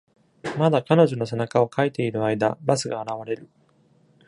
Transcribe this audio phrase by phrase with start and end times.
[0.57, 3.47] まだ彼女の背中を掻いている間、バスが現れる。